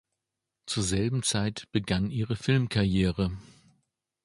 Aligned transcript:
Zur 0.65 0.81
selben 0.81 1.21
Zeit 1.21 1.67
begann 1.71 2.09
ihre 2.09 2.35
Filmkarriere. 2.35 3.37